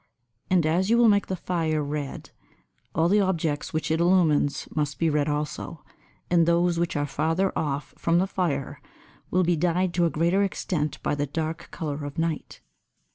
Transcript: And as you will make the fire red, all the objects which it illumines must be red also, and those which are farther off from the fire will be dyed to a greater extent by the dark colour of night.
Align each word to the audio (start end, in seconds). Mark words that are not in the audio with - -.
And 0.49 0.65
as 0.65 0.89
you 0.89 0.97
will 0.97 1.07
make 1.09 1.27
the 1.27 1.35
fire 1.35 1.83
red, 1.83 2.31
all 2.95 3.07
the 3.07 3.21
objects 3.21 3.71
which 3.71 3.91
it 3.91 3.99
illumines 3.99 4.67
must 4.75 4.97
be 4.97 5.11
red 5.11 5.29
also, 5.29 5.83
and 6.27 6.47
those 6.47 6.79
which 6.79 6.95
are 6.95 7.05
farther 7.05 7.53
off 7.55 7.93
from 7.99 8.17
the 8.17 8.25
fire 8.25 8.81
will 9.29 9.43
be 9.43 9.55
dyed 9.55 9.93
to 9.93 10.05
a 10.05 10.09
greater 10.09 10.41
extent 10.41 10.97
by 11.03 11.13
the 11.13 11.27
dark 11.27 11.67
colour 11.69 12.03
of 12.03 12.17
night. 12.17 12.61